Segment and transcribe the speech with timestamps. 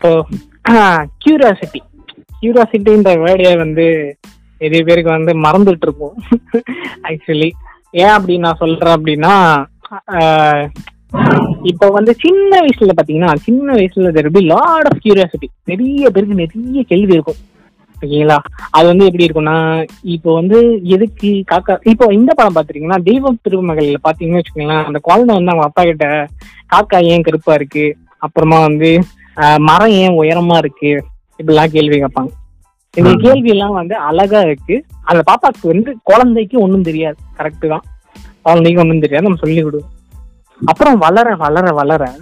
[0.00, 0.10] இப்போ
[1.22, 1.80] கியூரியாசிட்டி
[2.38, 3.84] கியூரியாசிட்டின்ற வேர்டே வந்து
[4.60, 6.14] நிறைய பேருக்கு வந்து மறந்துட்டு இருக்கும்.
[7.08, 7.48] ஆக்சுவலி
[8.02, 9.34] ஏன் அப்படி நான் சொல்றேன் அப்படின்னா
[11.72, 17.16] இப்போ வந்து சின்ன வயசுல பாத்தீங்கன்னா சின்ன வயசுல தெர் லாட் ஆஃப் கியூரியாசிட்டி நிறைய பேருக்கு நிறைய கேள்வி
[17.16, 17.40] இருக்கும்.
[17.96, 18.40] ஓகேங்களா?
[18.76, 19.56] அது வந்து எப்படி இருக்கும்னா
[20.16, 20.58] இப்போ வந்து
[20.96, 25.84] எதுக்கு காக்கா இப்போ இந்த படம் பாத்துருக்கீங்கன்னா தெய்வம் திருமகள் பாத்தீங்கன்னு வச்சுக்கோங்களேன் அந்த குழந்தை வந்து அவங்க அப்பா
[25.90, 26.06] கிட்ட
[26.74, 27.86] காக்கா ஏன் கருப்பா இருக்கு?
[28.26, 28.90] அப்புறமா வந்து
[29.58, 31.04] மரம் ஏன் உயரமா இருக்கு?
[31.42, 32.28] இப்படிலாம் கேள்வி கேட்பாங்க.
[32.96, 33.14] இந்த.
[33.18, 34.84] கேள்வி எல்லாம் வந்து அழகா இருக்கு.
[35.02, 37.16] அந்த பாப்பாக்கு வந்து குழந்தைக்கு ஒண்ணும் தெரியாது.
[37.38, 37.82] கரெக்ட் தான்.
[38.42, 39.24] குழந்தைக்கு ஒண்ணும் தெரியாது.
[39.24, 39.88] நம்ம சொல்லி கொடுவோம்
[40.64, 42.14] அப்புறம் வளர வளர வளர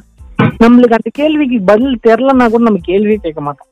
[0.43, 3.67] நம்மளுக்கு அந்த கேள்விக்கு பதில் தெரிலன்னா கூட நம்ம கேள்வியே கேட்க மாட்டோம்.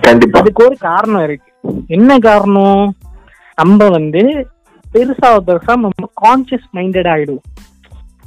[0.00, 0.40] கண்டிப்பா.
[0.40, 1.52] அதுக்கு ஒரு காரணம் இருக்கு.
[1.86, 2.94] என்ன காரணம்?
[3.56, 4.46] நம்ம வந்து
[4.94, 5.88] பெருசா பெருசா நம்ம
[6.22, 7.55] கான்சியஸ் மைண்டட் ஆயிடுவோம்.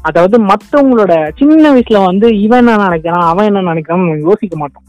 [0.01, 4.83] அதாவது மத்தவங்களோட சின்ன வயசுல வந்து இவன் என்ன நினைக்கிறான் அவன் என்ன நினைக்கிறான் யோசிக்க மாட்டோம்.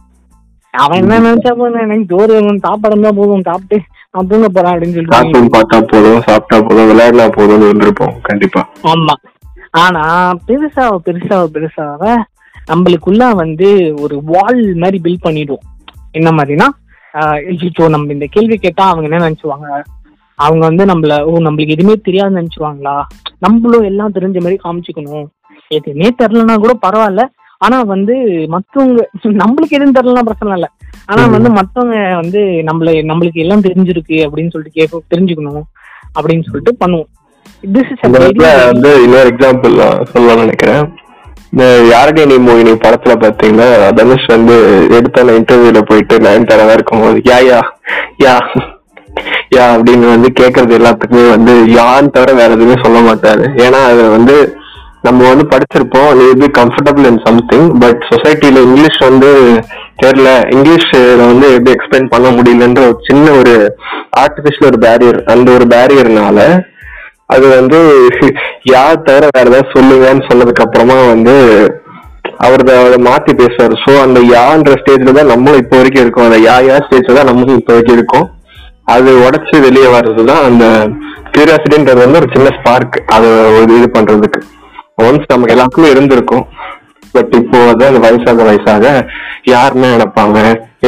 [0.71, 5.07] அவன் என்ன நினைச்சா போதும் எனக்கு ஜோறு வேணும் சாப்பாடு இருந்தா போதும் சாப்பிட்டு நான் தூங்க போறேன் அப்படின்னு
[5.07, 8.69] சொல்லிட்டு பார்த்தா போதும் சாப்பிட்டா போதும் விளையாடினா போதும்னு இருந்திருப்போம் கண்டிப்பா.
[8.83, 9.15] ஆமா.
[9.71, 12.17] ஆனா பெருசாக பெருசாக பெருசாக
[12.73, 15.67] நம்மளுக்குள்ள வந்து ஒரு வால் மாதிரி பில்ட் பண்ணிடுவோம்.
[16.13, 16.69] என்ன மாதிரினா
[17.89, 19.83] நம்ம இந்த கேள்வி கேட்டா அவங்க என்ன நினைச்சுவாங்க?
[20.35, 23.03] அவங்க வந்து நம்மள ஓ நம்மளுக்கு எதுவுமே தெரியாதுன்னு நினைச்சுவாங்களா?
[23.41, 25.27] நம்மளும் எல்லாம் தெரிஞ்ச மாதிரி காமிச்சுக்கணும்.
[25.69, 27.27] எதுவுமே தெரிலனா கூட பரவாயில்ல.
[27.59, 28.15] ஆனா வந்து
[28.49, 30.69] மத்தவங்க நம்மளுக்கு எதுவும் தெரிலனா பிரச்சனை இல்லை.
[31.07, 31.27] ஆனா.
[31.27, 35.63] வந்து மத்தவங்க வந்து நம்மள நம்மளுக்கு எல்லாம் தெரிஞ்சிருக்கு அப்படின்னு சொல்லிட்டு கேட்க தெரிஞ்சுக்கணும்
[36.21, 37.09] அப்படின்னு சொல்லிட்டு பண்ணுவோம்.
[38.65, 40.99] வந்து இன்னொரு எக்ஸாம்பிள் சொல்லலாம்னு நினைக்கிறேன்.
[41.53, 47.61] இந்த யாரடி நீ மோகினி படத்துல பாத்தீங்கன்னா தனுஷ் வந்து எடுத்தான இன்டர்வியூல போயிட்டு நயன்தாரா இருக்கும்போது யா யா
[48.19, 48.39] யா.
[49.57, 53.45] யா அப்படின்னு வந்து கேக்குறது எல்லாத்துக்குமே வந்து யான்னு தவிர வேற எதுவுமே சொல்ல மாட்டாரு.
[53.67, 54.37] ஏன்னா அது வந்து
[55.07, 56.09] நம்ம வந்து படிச்சிருப்போம்.
[56.17, 59.31] நீ இது கம்ஃபர்டபுள் இன் சம்திங் பட் சொசைட்டில இங்கிலீஷ் வந்து
[60.03, 60.31] தெரியல.
[60.55, 60.99] இங்கிலீஷ்ல
[61.31, 63.55] வந்து எப்படி எக்ஸ்பிளைன் பண்ண முடியலன்ற ஒரு சின்ன ஒரு
[64.25, 66.41] ஆர்டிபிஷியல் ஒரு பேரியர் அந்த ஒரு பேரியர்னால
[67.35, 67.79] அது வந்து
[68.75, 71.35] யார் தவிர வேற ஏதாவது சொல்லுங்கன்னு சொன்னதுக்கு அப்புறமா வந்து
[72.47, 73.75] அவர் அதை மாத்தி பேசுவார்.
[73.85, 76.27] ஸோ அந்த யான்ற ஸ்டேஜ்ல தான் நம்மளும் இப்போ வரைக்கும் இருக்கோம்.
[76.29, 78.27] அந்த யா யா ஸ்டேஜ்ல தான் நம்மளும் இப்போ வரைக்கும் இருக்கோம்.
[78.87, 80.65] அது உடச்சு வெளியே வர்றது தான் அந்த
[81.33, 84.41] கியூரியாசிட்டின்றது வந்து ஒரு சின்ன ஸ்பார்க் அதை ஒரு இது பண்றதுக்கு.
[85.07, 86.47] ஒன்ஸ் நமக்கு எல்லாருக்குமே இருந்திருக்கும்.
[87.15, 88.87] பட் இப்போ வந்து அந்த வயசாக வயசாக
[89.53, 90.39] யாருன்னு நினைப்பாங்க.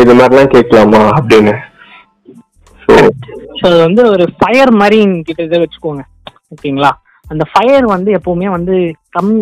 [0.03, 1.55] இது மாதிரிலாம் கேட்கலாமா அப்படின்னு.
[2.83, 2.93] ஸோ
[3.69, 4.99] அது வந்து ஒரு ஃபயர் மாதிரி
[5.29, 6.03] கிட்ட இதை வச்சுக்கோங்க.
[6.55, 6.91] ஓகேங்களா?
[7.33, 8.75] அந்த ஃபயர் வந்து எப்பவுமே வந்து
[9.17, 9.33] கம்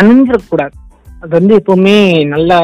[0.00, 0.74] அணிஞ்சிடக்கூடாது.
[1.22, 1.96] அது வந்து எப்பவுமே
[2.34, 2.58] நல்லா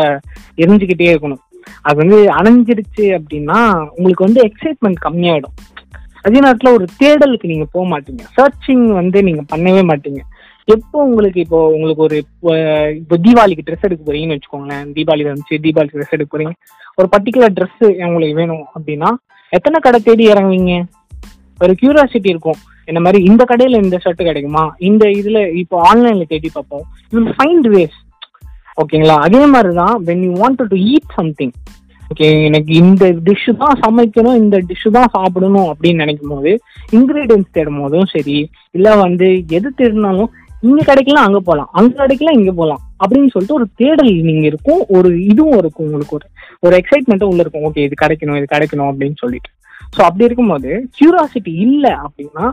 [0.63, 1.43] எரிஞ்சுக்கிட்டே இருக்கணும்.
[1.89, 3.61] அது வந்து அணைஞ்சிருச்சு அப்படின்னா
[3.97, 5.57] உங்களுக்கு வந்து எக்ஸைட்மெண்ட் கம்மியாயிடும்.
[6.27, 8.23] அதே நேரத்தில் ஒரு தேடலுக்கு நீங்க போக மாட்டீங்க.
[8.39, 10.21] சர்ச்சிங் வந்து நீங்க பண்ணவே மாட்டீங்க.
[10.75, 12.17] எப்போ உங்களுக்கு இப்போ உங்களுக்கு ஒரு
[13.01, 14.89] இப்போ தீபாவளிக்கு ட்ரெஸ் எடுக்க போறீங்கன்னு வச்சுக்கோங்களேன்.
[14.97, 16.55] தீபாவளி வந்துச்சு தீபாவளிக்கு ட்ரெஸ் எடுக்க போறீங்க.
[16.99, 19.11] ஒரு பர்டிகுலர் ட்ரெஸ் உங்களுக்கு வேணும் அப்படின்னா
[19.59, 20.75] எத்தனை கடை தேடி இறங்குவீங்க?
[21.65, 22.59] ஒரு கியூரியாசிட்டி இருக்கும்.
[22.91, 24.65] இந்த மாதிரி இந்த கடையில இந்த ஷர்ட் கிடைக்குமா?
[24.89, 26.85] இந்த இதுல இப்போ ஆன்லைன்ல தேடி பார்ப்போம்.
[27.15, 27.99] யூ ஃபைண்ட் வேஸ்
[28.79, 29.17] ஓகேங்களா?
[29.27, 31.55] அதே மாதிரி தான் when you want to eat something
[32.11, 36.51] okay எனக்கு இந்த டிஷ்ஷு தான் சமைக்கணும் இந்த டிஷ்ஷு தான் சாப்பிடணும் அப்படின்னு நினைக்கும் போது
[36.97, 38.37] இன்கிரீடியன்ஸ் தேடும் போதும் சரி
[38.77, 39.27] இல்லை வந்து
[39.59, 40.31] எது தேடினாலும்
[40.69, 45.11] இங்க கிடைக்கலாம் அங்க போகலாம் அங்கே கிடைக்கலாம் இங்க போகலாம் அப்படின்னு சொல்லிட்டு ஒரு தேடல் நீங்கள் இருக்கும் ஒரு
[45.33, 46.27] இதுவும் இருக்கும் உங்களுக்கு ஒரு
[46.67, 47.67] ஒரு எக்ஸைட்மெண்ட்டும் உள்ள இருக்கும்.
[47.69, 49.51] ஓகே இது கிடைக்கணும் இது கிடைக்கணும் அப்படின்னு சொல்லிட்டு.
[49.97, 52.47] ஸோ அப்படி இருக்கும்போது கியூராசிட்டி இல்லை அப்படின்னா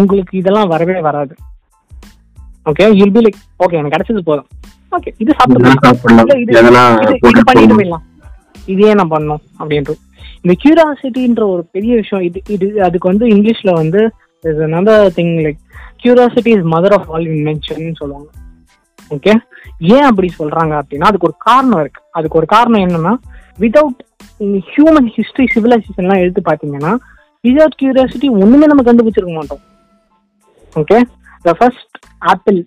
[0.00, 1.34] உங்களுக்கு இதெல்லாம் வரவே வராது.
[2.66, 4.46] Okay you'll be like okay எனக்கு கிடைச்சது போதும்.
[4.92, 5.76] ஓகே இது சாப்பிடலாம்.
[7.44, 7.80] பண்ணிட்டு.
[7.80, 8.02] போயிடலாம்.
[8.66, 9.94] இதே நான் பண்ணோம் அப்படின்ட்டு.
[10.40, 14.12] இந்த கியூரியாசிட்டின்ற ஒரு பெரிய விஷயம் இது இது அதுக்கு வந்து இங்கிலீஷ்ல வந்து
[14.42, 15.56] another thing like
[16.02, 18.30] curiosity is mother of all invention சொல்லுவாங்க.
[19.10, 19.34] ஓகே
[19.78, 22.02] ஏன் அப்படி சொல்றாங்க அப்படின்னா அதுக்கு ஒரு காரணம் இருக்கு.
[22.10, 23.14] அதுக்கு ஒரு காரணம் என்னன்னா
[23.60, 23.98] வித்தவுட்
[24.40, 26.96] ஹியூமன் ஹிஸ்டரி சிவிலைசேஷன்லாம் எடுத்து பார்த்தீங்கன்னா
[27.42, 29.58] விதவுட் கியூரியாசிட்டி ஒண்ணுமே நம்ம கண்டுபிடிச்சிருக்க மாட்டோம்.
[30.74, 31.02] ஓகே
[31.46, 32.58] த ஃபர்ஸ்ட் ஆப்பிள்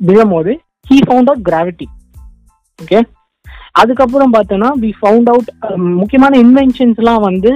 [0.00, 0.52] விழும் போது
[0.86, 1.86] he found out gravity
[2.78, 3.00] okay
[3.72, 7.50] அதுக்கப்புறம் பார்த்தோன்னா வி ஃபவுண்ட் அவுட் um, முக்கியமான இன்வென்ஷன்ஸ்லாம் வந்து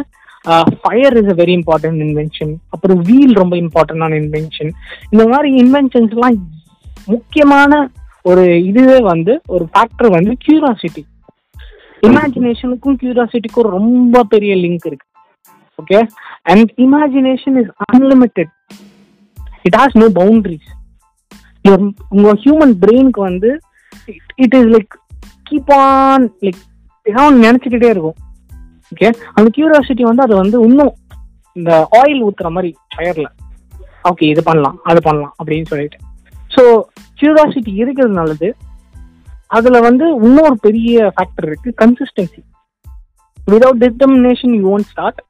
[0.80, 4.70] fire is a very important invention அப்புறம் வீல் ரொம்ப இம்பார்ட்டண்டான இன்வென்ஷன்
[5.12, 6.36] இந்த மாதிரி இன்வென்ஷன்ஸ்லாம்
[7.08, 7.72] முக்கியமான
[8.24, 11.02] ஒரு இதுவே வந்து ஒரு ஃபேக்டர் வந்து கியூராசிட்டி
[12.02, 15.06] இமேஜினேஷனுக்கும் கியூராசிட்டிக்கும் ரொம்ப பெரிய லிங்க் இருக்கு.
[15.78, 15.98] Okay
[16.44, 18.52] and imagination is unlimited
[19.68, 20.70] it has no boundaries
[22.14, 23.50] உங்க ஹியூமன் பிரெயினுக்கு வந்து
[24.44, 24.94] it is like
[25.50, 26.60] keep on like
[27.06, 28.18] ஏதாவது நினைச்சுக்கிட்டே இருக்கும்.
[28.92, 30.94] ஓகே அந்த கியூரியாசிட்டி வந்து அது வந்து இன்னும்
[31.56, 33.28] இந்த ஆயில் ஊத்துற மாதிரி ஃபயர்ல
[34.10, 35.98] ஓகே இது பண்ணலாம் அது பண்ணலாம் அப்படின்னு சொல்லிட்டு.
[36.54, 36.62] ஸோ
[37.20, 38.48] கியூரியாசிட்டி இருக்கிறது நல்லது.
[39.56, 42.40] அதுல வந்து இன்னொரு பெரிய ஃபேக்டர் இருக்கு consistency
[43.52, 45.20] without determination you won't start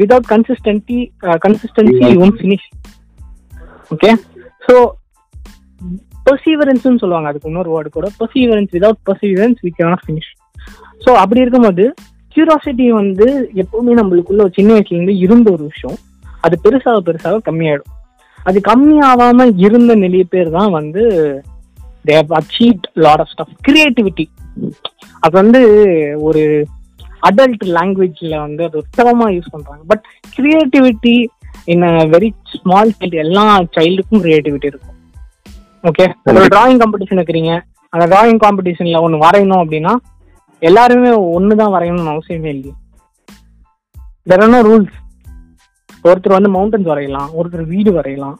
[0.00, 0.98] without consistency
[1.44, 2.68] consistency you won't finish
[3.90, 4.10] okay
[4.62, 4.74] so
[6.26, 8.06] பர்சீவரன்ஸ்னு சொல்லுவாங்க அதுக்கு இன்னொரு வேர்டு கூட.
[8.20, 10.30] Perseverance without perseverance we cannot finish
[11.04, 11.84] so அப்படி இருக்கும்போது
[12.36, 15.98] கியூரியாசிட்டி வந்து எப்பவுமே நம்மளுக்குள்ள ஒரு சின்ன வயசுலேருந்து இருந்த ஒரு விஷயம்.
[16.40, 17.94] அது பெருசாக பெருசாக கம்மியாயிடும்.
[18.38, 21.02] அது கம்மியாகாம இருந்த நிறைய பேர் தான் வந்து
[22.04, 24.26] they achieve lot of stuff creativity
[25.20, 25.60] அது வந்து
[26.18, 26.42] ஒரு
[27.22, 30.04] அடல்ட் லாங்குவேஜில் வந்து அது உத்தரமாக யூஸ் பண்ணுறாங்க but
[30.36, 31.14] creativity
[31.72, 31.82] in
[32.14, 33.44] very small child எல்லா
[33.76, 34.94] சைல்டுக்கும் கிரியேட்டிவிட்டி இருக்கும்.
[35.88, 37.52] ஓகே ஒரு டிராயிங் காம்படிஷன் வைக்கிறீங்க.
[37.92, 39.92] அந்த டிராயிங் காம்படிஷன்ல ஒன்று வரையணும் அப்படின்னா
[40.62, 42.74] எல்லாருமே ஒன்று தான் வரையணும்னு அவசியமே இல்லையே.
[44.30, 44.96] தெர் ஆர் நோ ரூல்ஸ்
[46.08, 48.36] ஒருத்தர் வந்து மவுண்டன்ஸ் வரையலாம் ஒருத்தர் வீடு வரையலாம்.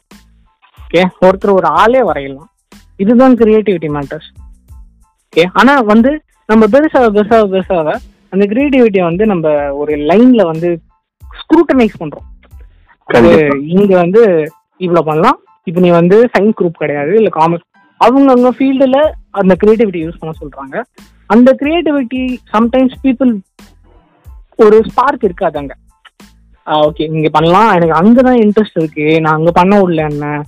[0.77, 2.49] ஓகே ஒருத்தர் ஒரு ஆளே வரையலாம்.
[3.03, 4.29] இதுதான் கிரியேட்டிவிட்டி மேட்டர்ஸ்
[5.27, 6.11] ஓகே ஆனா வந்து
[6.51, 7.95] நம்ம பெருசாக பெருசாக பெருசாக
[8.33, 10.69] அந்த கிரியேட்டிவிட்டியை வந்து நம்ம ஒரு லைன்ல வந்து
[11.41, 12.25] ஸ்க்ரூட்டனைஸ் கண்டிப்பா.
[13.67, 15.39] இங்க வந்து இவ்வளவு பண்ணலாம்.
[15.63, 17.67] இப்போ நீ வந்து சயின்ஸ் குரூப் கிடையாது இல்ல காமர்ஸ்
[17.97, 20.83] அவங்க அவங்க ஃபீல்டுல அந்த கிரியேட்டிவிட்டி யூஸ் பண்ண சொல்றாங்க.
[21.25, 23.39] அந்த கிரியேட்டிவிட்டி சம்டைம்ஸ் பீப்புள்
[24.55, 25.75] ஒரு ஸ்பார்க் இருக்காது அங்க.
[26.65, 27.81] ஓகே இங்க பண்ணலாம்.
[27.81, 29.21] எனக்கு அங்கதான் இன்ட்ரெஸ்ட் இருக்கு.
[29.21, 30.43] நான் அங்க பண்ண விடல என்ன?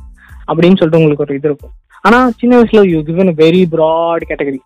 [0.47, 1.69] அப்படின்னு சொல்லிட்டு உங்களுக்கு ஒரு இது இருக்கும்.
[2.01, 4.57] ஆனா சின்ன வயசுல you given very broad category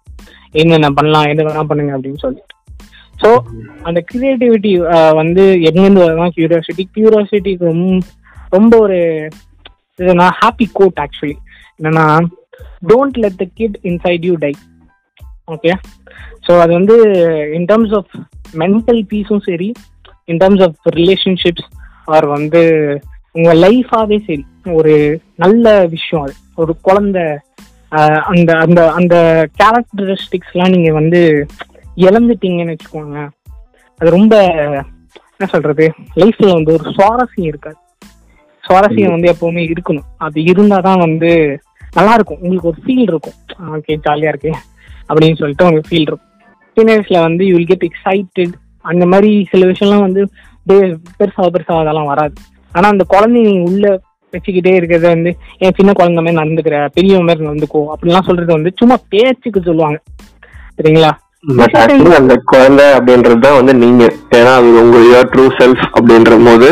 [0.51, 2.54] என்னென்ன பண்ணலாம் என்ன வேணா பண்ணுங்க அப்படின்னு சொல்லிட்டு.
[3.15, 3.29] ஸோ
[3.83, 4.71] அந்த கிரியேட்டிவிட்டி
[5.13, 7.99] வந்து எங்கேருந்து வரலாம் கியூரியாசிட்டி கியூரியாசிட்டிக்கு ரொம்ப
[8.49, 8.97] ரொம்ப ஒரு
[9.99, 11.35] இது நான் ஹாப்பி கோட் ஆக்சுவலி
[11.79, 12.05] என்னன்னா
[12.87, 14.51] don't let the kid inside you die
[15.47, 15.71] okay
[16.47, 16.95] so அது வந்து
[17.53, 18.13] இன் டர்ம்ஸ் ஆஃப்
[18.57, 19.69] மென்டல் பீஸும் சரி
[20.25, 21.67] in terms of relationships
[22.07, 22.61] or வந்து
[23.35, 24.43] உங்கள் லைஃபாகவே சரி.
[24.73, 24.93] ஒரு
[25.35, 26.33] நல்ல விஷயம் அது.
[26.55, 27.19] ஒரு குழந்த
[28.27, 29.15] அந்த அந்த அந்த
[29.59, 31.21] கேரக்டரிஸ்டிக்ஸ்லாம் நீங்கள் வந்து
[31.95, 33.27] இழந்துட்டீங்கன்னு வச்சுக்கோங்க
[33.99, 34.35] அது ரொம்ப
[35.37, 37.77] என்ன சொல்றது லைஃப்ல வந்து ஒரு சுவாரஸ்யம் இருக்காது.
[38.63, 40.07] சுவாரஸ்யம் வந்து எப்பவுமே இருக்கணும்.
[40.17, 41.59] அது இருந்தாதான் வந்து
[41.93, 43.37] நல்லா இருக்கும் உங்களுக்கு ஒரு ஃபீல் இருக்கும்.
[43.75, 44.51] ஓகே ஜாலியா இருக்கு
[45.09, 46.27] அப்படின்னு சொல்லிட்டு உங்களுக்கு ஃபீல் இருக்கும்.
[46.77, 50.23] சின்ன வயசுல வந்து யூ வில் கெட் எக்ஸைட்டட் அந்த மாதிரி சில விஷயம்லாம் வந்து
[50.69, 52.33] பெருசாக பெருசாக அதெல்லாம் வராது.
[52.71, 54.01] ஆனா அந்த குழந்தை நீங்க உள்ள
[54.31, 58.97] வச்சுக்கிட்டே இருக்கிறத வந்து என் சின்ன குழந்தை மாதிரி நடந்துக்கிற பெரியவங்க மாதிரி நடந்துக்கோ அப்படிலாம் சொல்றது வந்து சும்மா
[59.09, 59.99] பேச்சுக்கு சொல்லுவாங்க.
[60.77, 61.11] சரிங்களா?
[61.45, 64.03] பட் ஆக்சுவலி அந்த குழந்தை அப்படின்றது தான் வந்து நீங்க.
[64.35, 66.69] ஏன்னா அது உங்க யுவர் ட்ரூ செல்ஃப் அப்படின்ற போது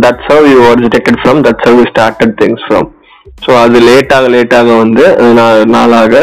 [0.00, 2.88] that's how you originated from that's how you started things from
[3.46, 5.04] so அது லேட்டாக லேட்டாக வந்து
[5.38, 6.14] நா- நாளாக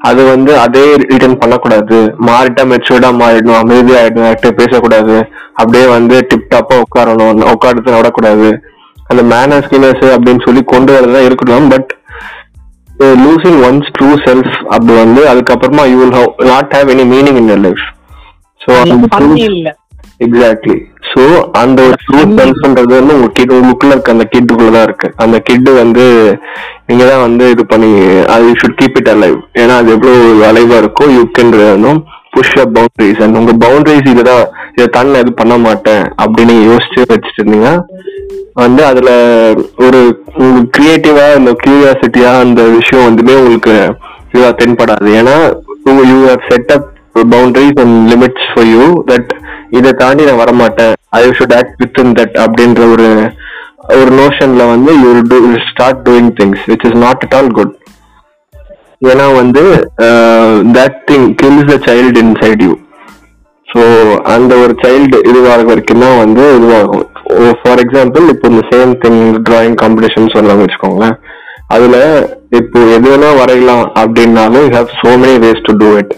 [0.00, 1.96] அது வந்து அதே ரிட்டர்ன் பண்ணக்கூடாது.
[2.26, 5.16] மாறிட்டா மெச்சூர்டா மாறிடணும் அமைதியாயிடணும் யார்கிட்ட பேசக்கூடாது.
[5.52, 8.48] அப்படியே வந்து டிப் டாப்பா உட்காரணும் உட்காரத்துல விடக்கூடாது.
[9.06, 11.90] அந்த மேனர்ஸ் கிளர்ஸ் அப்படின்னு சொல்லி கொண்டு வரதான் இருக்கணும் but
[13.18, 16.14] losing one's true self அப்படி வந்து அதுக்கப்புறமா you will
[16.50, 17.84] not have any meaning in your life
[18.60, 18.70] so
[20.26, 20.76] exactly
[21.10, 21.22] so
[21.60, 25.08] அந்த ஒரு ட்ரூ செல்ஃப்ன்றது வந்து உங்க கிட் உங்களுக்குள்ள இருக்க அந்த கிட்டுக்குள்ள தான் இருக்கு.
[25.24, 26.04] அந்த கிட்டு வந்து
[26.88, 27.90] நீங்க தான் வந்து இது பண்ணி
[28.34, 31.54] அது ஷுட் கீப் இட் அலைவ் ஏன்னா அது எவ்வளவு அலைவா இருக்கோ you can
[32.34, 34.42] push up boundaries and உங்க பவுண்டரிஸ் இதுதான்
[34.74, 37.74] இதை தன்னை இது பண்ண மாட்டேன் அப்படின்னு யோசிச்சு வச்சுட்டு இருந்தீங்கன்னா
[38.62, 39.10] வந்து அதுல
[39.86, 40.00] ஒரு
[40.76, 43.74] கிரியேட்டிவா அந்த கியூரியாசிட்டியா அந்த விஷயம் வந்துமே உங்களுக்கு
[44.30, 45.08] இதுவா தென்படாது.
[45.20, 45.36] ஏன்னா
[46.12, 46.88] you have set up
[47.34, 49.30] boundaries and limits for you that
[49.78, 50.94] இதை தாண்டி நான் வரமாட்டேன்.
[51.20, 53.08] I should act within that அப்படின்ற ஒரு
[53.98, 55.38] ஒரு நோஷன்ல வந்து you do
[55.70, 57.74] start doing things which is not at all good
[59.12, 59.62] ஏன்னா வந்து
[60.78, 62.74] that thing kills the child inside you
[63.68, 63.80] so
[64.34, 67.06] அந்த ஒரு சைல்டு இதுவாக வரைக்கும் தான் வந்து இதுவாகும்.
[67.60, 71.16] ஃபார் எக்ஸாம்பிள் இப்போ இந்த சேம் திங் டிராயிங் காம்படிஷன் சொல்லாம வச்சுக்கோங்களேன்.
[71.74, 71.96] அதுல
[72.58, 76.14] இப்போ எது வேணா வரையலாம் அப்படின்னாலும் you have so many ways to do it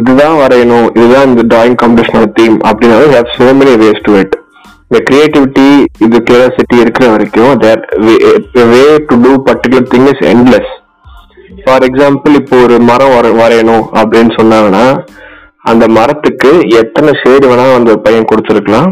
[0.00, 4.34] இதுதான் வரையணும் இதுதான் இந்த டிராயிங் காம்படிஷனோட தீம் அப்படின்னாலும் you have so many ways to it
[4.88, 5.68] இந்த கிரியேட்டிவிட்டி
[6.04, 7.52] இது கியூரியாசிட்டி இருக்கிற வரைக்கும்
[8.72, 10.70] way to do particular thing is endless
[11.64, 14.84] for example இப்போ ஒரு மரம் வர வரையணும் அப்படின்னு சொன்னாங்கன்னா
[15.70, 16.50] அந்த மரத்துக்கு
[16.80, 18.90] எத்தனை ஷேடு வேணா அந்த பையன் கொடுத்துருக்கலாம்.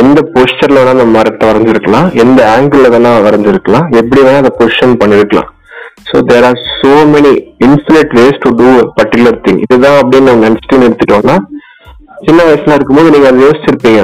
[0.00, 2.08] எந்த பொசிஷன்ல வேணா அந்த மரத்தை வரைஞ்சிருக்கலாம்.
[2.22, 3.86] எந்த ஆங்கிள் வேணா வரைஞ்சிருக்கலாம்.
[4.00, 5.48] எப்படி வேணா அதை பொசிஷன் பண்ணிருக்கலாம்.
[6.08, 7.32] So there are so many
[7.66, 11.36] infinite ways to do particular thing இதுதான் அப்படின்னு நம்ம நினைச்சிட்டு நிறுத்திட்டோம்னா
[12.26, 14.02] சின்ன வயசுல இருக்கும்போது நீங்க அதை யோசிச்சிருப்பீங்க.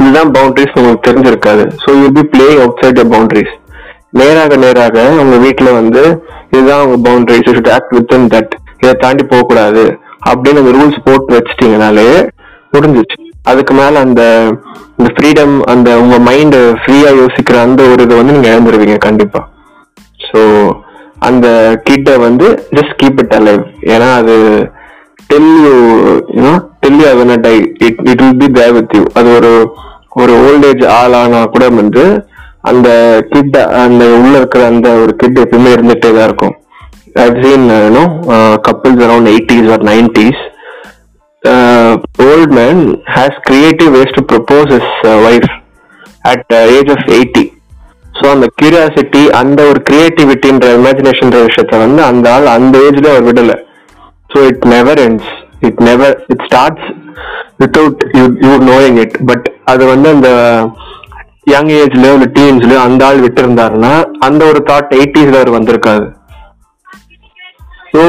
[0.00, 1.64] இதுதான் பவுண்டரிஸ் உங்களுக்கு தெரிஞ்சிருக்காது.
[1.82, 3.54] So you be playing outside the boundaries
[4.20, 6.02] நேராக நேராக உங்க வீட்டுல வந்து
[6.54, 9.84] இதுதான் உங்க boundaries should act within that இதை தாண்டி போகக்கூடாது.
[10.30, 12.08] அப்படின்னு அந்த ரூல்ஸ் போட்டு வச்சிட்டீங்கனாலே
[12.74, 14.22] முடிஞ்சிச்சு அதுக்கு மேல அந்த
[14.98, 19.40] இந்த ஃப்ரீடம் அந்த உங்க மைண்ட் ஃப்ரீயா யோசிக்கிற அந்த ஒரு இதை வந்து நீங்க இழந்துருவீங்க கண்டிப்பா.
[20.20, 20.40] ஸோ
[21.18, 21.46] அந்த
[21.84, 22.46] கிட்ட வந்து
[22.76, 24.34] ஜஸ்ட் கீப் இட் அலைவ் ஏன்னா அது
[25.30, 25.74] tell you
[26.36, 27.54] you know tell you அவன் die
[27.86, 29.52] it it will be there with you அது ஒரு
[30.22, 32.04] ஒரு ஓல்ட் ஏஜ் ஆளானா கூட வந்து
[32.62, 32.88] அந்த
[33.32, 36.54] கிட் அந்த உள்ள இருக்கிற அந்த ஒரு கிட் எப்பவுமே இருந்துட்டே தான் இருக்கும்.
[37.16, 40.38] I've seen uh, couples around uh, couples around 80s or 90s
[41.44, 45.50] uh, old man has creative ways to propose his uh, wife
[46.24, 47.44] at uh, age of 80
[48.14, 53.52] so அந்த கியூரியாசிட்டி அந்த ஒரு கிரியேட்டிவிட்டின்ற இமேஜினேஷன்ற விஷயத்த வந்து அந்த ஆள் அந்த ஏஜ்ல அவர் விடல.
[54.30, 55.30] So it never ends
[55.68, 56.86] it never it starts
[57.62, 60.30] without you you knowing it but அது வந்து அந்த
[61.46, 63.92] யங் ஏஜ்லயோ இல்லை டீன்ஸ்லயோ அந்த ஆள் விட்டு இருந்தாருன்னா
[64.28, 66.06] அந்த ஒரு தாட் எயிட்டிஸ்ல அவர் வந்திருக்காது
[67.94, 68.02] ஸோ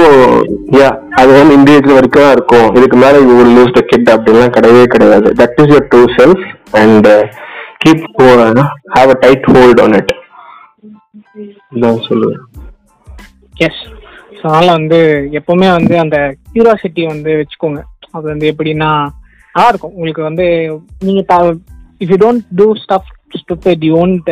[0.78, 0.88] யா
[1.22, 2.70] அது வந்து இண்டிவிஜுவல் வரைக்கும் தான் இருக்கும்.
[2.78, 5.28] இதுக்கு மேல you will lose the kid அப்படிலாம் கிடையவே கிடையாது.
[5.42, 6.46] That is your true self
[6.82, 7.08] and
[7.84, 8.06] keep
[8.96, 10.14] have a tight hold on it
[11.76, 12.42] இதான் சொல்லுவேன்.
[13.68, 13.82] எஸ்
[14.40, 15.00] ஸோ அதனால் வந்து
[15.40, 16.18] எப்போவுமே வந்து அந்த
[16.56, 17.82] கியூராசிட்டி வந்து வச்சுக்கோங்க.
[18.16, 18.90] அது வந்து எப்படின்னா
[19.56, 19.96] நல்லா இருக்கும்.
[19.98, 20.46] உங்களுக்கு வந்து
[21.06, 21.56] நீங்கள்
[22.04, 23.10] if you don't do stuff
[23.42, 24.30] stupid you won't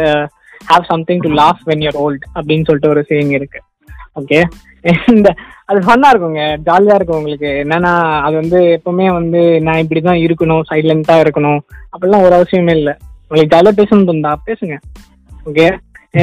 [0.71, 3.61] have something to lose when you're old அப்படின்னு சொல்லிட்டு ஒரு சேயிங் இருக்கு.
[4.21, 4.39] ஓகே
[5.13, 5.29] இந்த
[5.69, 6.41] அது ஃபன்னா இருக்குங்க.
[6.67, 7.49] ஜாலியாக இருக்கும் உங்களுக்கு.
[7.63, 7.93] என்னன்னா
[8.25, 11.61] அது வந்து எப்பவுமே வந்து நான் இப்படி தான் இருக்கணும் சைலண்டா இருக்கணும்.
[11.93, 12.93] அப்படிலாம் ஒரு அவசியமே இல்லை.
[13.27, 14.77] உங்களுக்கு ஜாலியா பேசணும் தந்தா பேசுங்க.
[15.49, 15.67] ஓகே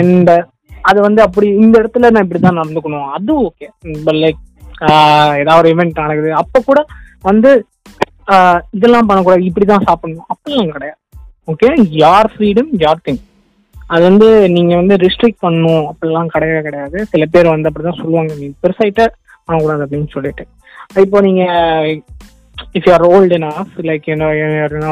[0.01, 0.33] அண்ட்
[0.91, 3.67] அது வந்து அப்படி இந்த இடத்துல நான் இப்படி தான் நடந்துக்கணும் அது ஓகே
[4.23, 4.41] லைக்
[5.41, 6.31] ஏதாவது ஒரு இவெண்ட் நடக்குது.
[6.43, 6.81] அப்போ கூட
[7.29, 7.51] வந்து
[8.77, 9.49] இதெல்லாம் பண்ணக்கூடாது.
[9.49, 10.29] இப்படி தான் சாப்பிடணும்.
[10.33, 10.99] அப்படிலாம் கிடையாது.
[11.53, 11.71] ஓகே
[12.05, 13.21] யார் ஃப்ரீடம் யார் திங்
[13.95, 16.99] அது வந்து நீங்க வந்து ரிஸ்ட்ரிக்ட் பண்ணும் அப்படிலாம் கிடையவே கிடையாது.
[17.13, 18.33] சில பேர் வந்து அப்படிதான் சொல்லுவாங்க.
[18.41, 19.05] நீ பெருசாயிட்ட
[19.45, 20.45] பண்ணக்கூடாது அப்படின்னு சொல்லிட்டு.
[21.05, 21.43] இப்போ நீங்க
[22.77, 24.07] if you are old enough like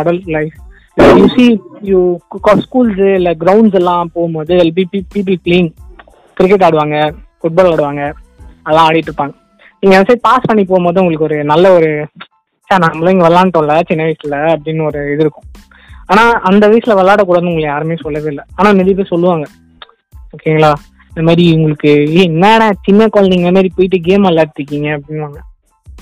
[0.00, 0.56] adult life
[1.18, 1.46] you see
[1.90, 2.00] you
[2.64, 5.70] schools இல்லை கிரவுண்ட்ஸ் எல்லாம் போகும்போது பி பீப்புள் பிளேயிங்
[6.38, 6.96] கிரிக்கெட் ஆடுவாங்க
[7.40, 8.02] ஃபுட்பால் ஆடுவாங்க.
[8.64, 9.34] அதெல்லாம் ஆடிட்டு இருப்பாங்க.
[9.82, 11.90] நீங்க அந்த சைட் பாஸ் பண்ணி போகும்போது உங்களுக்கு ஒரு நல்ல ஒரு
[12.70, 15.48] சார் நம்மளும் இங்கே விளாண்டோம்ல சின்ன வயசுல அப்படின்னு ஒரு இது இருக்கும்.
[16.12, 18.44] ஆனா அந்த வயசுல விளையாடக்கூடாதுன்னு உங்களை யாருமே சொல்லவே இல்லை.
[18.56, 19.46] ஆனா நிறைய பேர் சொல்லுவாங்க.
[20.34, 20.72] ஓகேங்களா
[21.08, 25.38] இந்த மாதிரி உங்களுக்கு ஏய் என்னடா சின்ன குழந்தைங்க மாதிரி போயிட்டு கேம் விளையாடுறீங்க அப்படின்வாங்க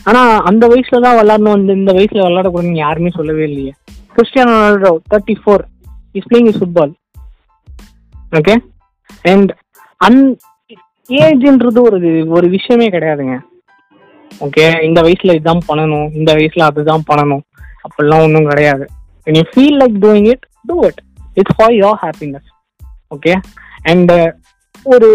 [0.05, 1.59] ஆனா அந்த வயசுல தான் விளையாடணும்.
[1.59, 3.73] இந்த இந்த வயசுல விளையாடக்கூடாதுன்னு யாருமே சொல்லவே இல்லையே.
[4.17, 5.65] Cristiano Ronaldo thirty four
[6.13, 6.93] is playing is football
[8.33, 8.55] okay
[9.23, 9.51] and
[9.97, 10.21] an
[11.09, 11.99] ஏஜ்ன்றது ஒரு
[12.29, 13.35] ஒரு விஷயமே கிடையாதுங்க.
[14.41, 16.09] ஓகே இந்த வயசுல இதுதான் பண்ணணும்.
[16.15, 17.45] இந்த வயசுல அதுதான் பண்ணணும்.
[17.87, 18.87] அப்படிலாம் ஒன்றும் கிடையாது.
[19.27, 20.99] When you feel like doing it do it
[21.37, 22.47] it's for your happiness
[23.11, 23.33] okay
[23.91, 24.13] and
[24.87, 25.09] ஒரு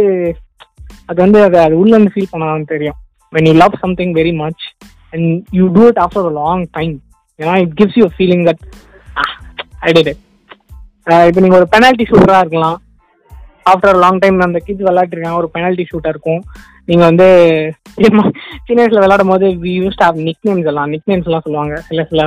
[1.06, 2.98] அது வந்து அது அது உள்ளேருந்து ஃபீல் பண்ணாலும் தெரியும்
[3.34, 4.64] when you love something very much
[5.14, 6.94] and you do it after a long time
[7.40, 8.62] ஏன்னா it gives you feeling that
[9.80, 10.12] I did
[11.28, 12.78] இப்போ நீங்கள் ஒரு பெனால்ட்டி ஷூட்டராக இருக்கலாம்
[13.66, 16.42] ஆஃப்டர் லாங் டைம் அந்த கிட்ஸ் விளையாட்டுருக்காங்க ஒரு பெனால்ட்டி ஷூட்டாக இருக்கும்
[16.90, 17.28] நீங்க வந்து
[18.66, 20.90] சின்ன வயசுல விளையாடும் போது we use have nicknames எல்லாம்.
[20.94, 21.76] நிக் நேம்ஸ் எல்லாம் சொல்லுவாங்க.
[21.88, 22.22] சில சில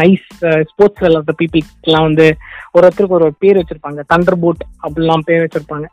[0.00, 0.26] நைஸ்
[0.70, 2.26] ஸ்போர்ட்ஸ் விளையாடுற பீப்புள்ஸ்லாம் வந்து
[2.74, 4.00] ஒரு ஒருத்தருக்கு ஒரு பேர் வச்சிருப்பாங்க.
[4.12, 5.86] தண்டர் பூட் அப்படிலாம் பேர் வச்சிருப்பாங்க.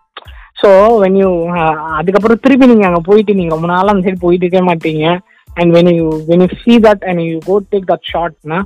[0.61, 0.69] ஸோ
[1.03, 1.29] வென் யூ
[1.99, 5.05] அதுக்கப்புறம் திருப்பி நீங்க அங்க போயிட்டு நீங்க ரொம்ப நாளா அந்த சைடு போயிட்டு இருக்க மாட்டீங்க.
[5.59, 8.59] And when you when you see that and you go take that ஷார்ட்னா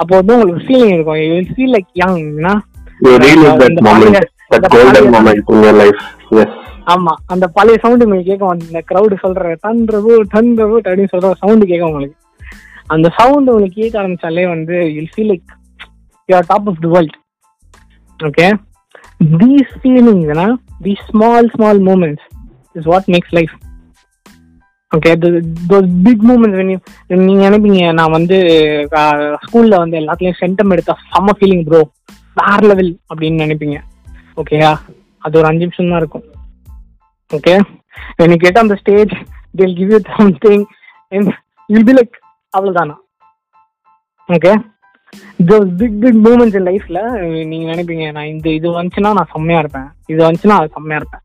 [0.00, 1.20] அப்போ வந்து உங்களுக்கு ஃபீலிங் இருக்கும்.
[1.24, 2.54] யூ வில் ஃபீல் லைக் யங்னா
[6.92, 11.90] ஆமா அந்த பழைய சவுண்ட் உங்களுக்கு கேட்கும் இந்த கிரௌடு சொல்ற தன்றவு தன்றவு அப்படின்னு சொல்ற சவுண்ட் கேட்கும்
[11.90, 12.16] உங்களுக்கு.
[12.94, 15.46] அந்த சவுண்ட் உங்களுக்கு கேட்க ஆரம்பிச்சாலே வந்து you'll feel like
[16.28, 17.16] you're top of the world
[18.20, 18.46] okay
[19.42, 20.46] these ஃபீலிங்ஸ்னா
[20.86, 22.26] the small small moments
[22.78, 23.54] is what makes life
[24.92, 25.12] okay
[26.06, 26.62] big moments
[27.24, 28.36] நீங்க நினைப்பீங்க நான் வந்து
[29.44, 31.82] ஸ்கூல்ல வந்து எல்லாத்துலயும் சென்டம் எடுத்த செம்ம ஃபீலிங் ப்ரோ
[32.40, 33.76] வேற லெவல் அப்படின்னு நினைப்பீங்க.
[34.40, 34.70] ஓகேயா
[35.24, 36.26] அது ஒரு அஞ்சு நிமிஷம் தான் இருக்கும்.
[37.32, 37.60] Okay?
[38.22, 39.12] When you get on the stage
[39.58, 40.64] they'll give you something
[41.10, 41.32] and
[41.72, 42.90] you'll be like
[44.32, 44.74] okay
[45.46, 49.92] those big big moments in லைஃப்ல நீங்கள் நினைப்பீங்க நான் இந்த இது வந்துச்சுன்னா நான் செம்மையாக இருப்பேன்.
[50.06, 51.20] இது வந்துச்சுன்னா அது செம்மையாக இருப்பேன்.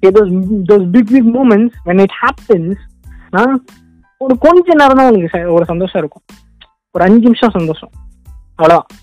[0.00, 2.74] Okay, those those big big moments when it happens
[3.36, 3.58] ah
[4.16, 6.22] ஒரு கொஞ்ச நேரம் தான் உங்களுக்கு ஒரு சந்தோஷம் இருக்கும்.
[6.90, 7.90] ஒரு அஞ்சு நிமிஷம் சந்தோஷம்.
[8.58, 8.96] அவ்வளோதான்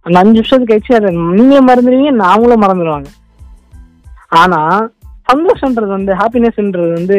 [0.00, 3.06] அந்த அஞ்சு நிமிஷத்துக்கு கழிச்சு அதை நீங்க மறந்துடுவீங்க நாங்களும் மறந்துடுவாங்க.
[4.28, 4.94] ஆனால்
[5.30, 7.18] சந்தோஷன்றது வந்து ஹாப்பினஸ்ன்றது வந்து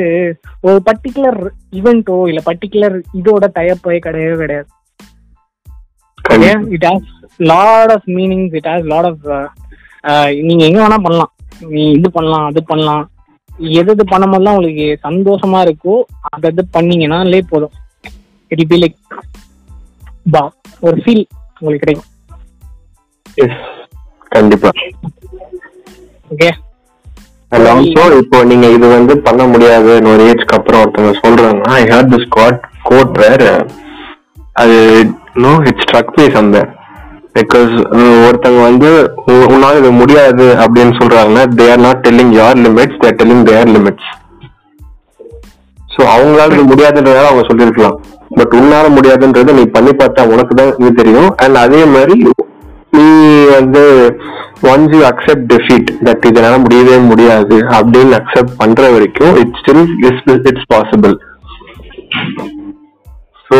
[0.68, 1.40] ஒரு பர்டிகுலர்
[1.80, 4.70] ஈவெண்ட்டோ இல்ல பர்டிகுலர் இதோட டயப்போ கிடையவே கிடையாது.
[6.76, 7.08] It has
[7.52, 9.26] lot of meanings it has lot of
[10.50, 11.32] நீங்க எங்க வேணா பண்ணலாம்.
[11.76, 13.04] நீ இது பண்ணலாம் அது பண்ணலாம்.
[13.80, 15.96] எது எது பண்ணும்போதெல்லாம் உங்களுக்கு சந்தோஷமா இருக்கோ
[16.32, 17.76] அதை இது பண்ணீங்கன்னாலே போதும்.
[18.52, 18.98] இட் பி லைக்
[20.36, 20.44] பா
[20.88, 21.24] ஒரு ஃபீல்
[21.60, 22.12] உங்களுக்கு கிடைக்கும்.
[24.36, 24.70] கண்டிப்பா.
[26.34, 26.50] ஓகே
[27.54, 32.30] ஆல்சோ இப்போ நீங்க இது வந்து பண்ண முடியாதுன்னு ஒரு ஏஜ்க்கு அப்புறம் ஒருத்தவங்க சொல்றாங்கன்னா I hate this
[32.38, 33.44] got quote வேற
[34.62, 34.78] அது
[35.46, 36.70] no it struck me somewhere
[37.38, 37.72] because
[38.26, 38.90] ஒருத்தவங்க வந்து
[39.54, 44.12] உன்னால இது முடியாது அப்படின்னு சொல்றாங்கன்னா they are not telling your limits their telling their limits
[45.90, 47.98] so அவங்களால இது முடியாதுன்றதால அவங்க சொல்லியிருக்கலாம்.
[48.38, 51.28] பட் உன்னால முடியாதுன்றது நீ பண்ணி பார்த்தா உனக்கு தான் இது தெரியும்.
[51.44, 52.16] அண்ட் அதே மாதிரி
[52.98, 53.06] நீ
[53.58, 53.84] வந்து
[54.72, 60.70] once you accept defeat that இதனால முடியவே முடியாது அப்படின்னு அக்செப்ட் பண்ற வரைக்கும் it's still it's
[60.74, 61.16] possible
[63.50, 63.58] so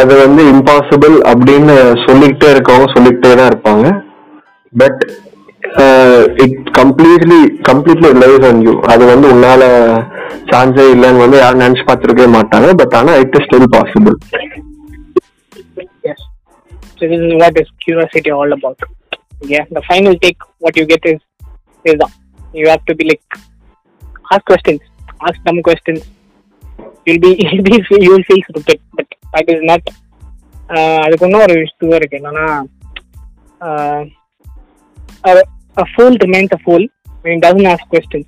[0.00, 3.86] அது வந்து இம்பாசிபிள் அப்படின்னு சொல்லிக்கிட்டே இருக்கவங்க சொல்லிக்கிட்டே தான் இருப்பாங்க.
[4.72, 5.00] But
[6.44, 9.62] it completely completely relies on you அது வந்து உன்னால
[10.50, 12.68] சான்ஸே இல்லைன்னு வந்து யாரும் நினைச்சு பார்த்துருக்கவே மாட்டாங்க.
[12.80, 14.16] பட் ஆனால் it is still possible
[16.99, 18.79] this is what is curiosity all about.
[19.41, 19.65] Yeah.
[19.71, 21.19] The final take, what you get is
[21.83, 22.11] is that
[22.53, 23.23] you have to be like
[24.31, 24.81] ask questions,
[25.27, 26.01] ask dumb questions.
[27.05, 29.83] You'll be you'll be you'll feel stupid, but that is not.
[30.75, 32.45] Uh, அதுக்கு இன்னும் ஒரு விஷயம் இருக்கு என்னன்னா
[33.67, 34.01] uh,
[35.29, 35.43] a,
[35.83, 36.83] a fool remains a fool
[37.21, 38.25] when he doesn't ask questions.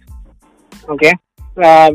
[0.93, 1.13] Okay.
[1.67, 1.91] Uh,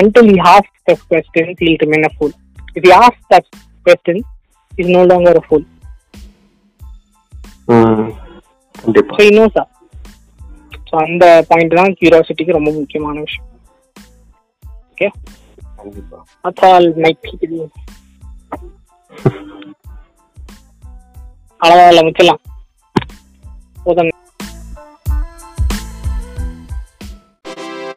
[0.00, 2.32] until he asks the questions, he'll remain a fool.
[2.74, 3.46] If he asks that
[3.86, 4.16] question,
[4.76, 5.64] he's no longer a fool.
[8.75, 9.15] கண்டிப்பா.
[9.47, 9.69] Sir
[10.89, 13.49] so அந்த point தான் கியூரியாசிட்டிக்கு ரொம்ப முக்கியமான விஷயம்.
[14.91, 15.09] Okay
[16.43, 17.53] that's all my PPD.
[21.61, 22.41] அவ்வளோதான் இல்லை முச்சிடலாம்
[23.83, 24.11] போதும்.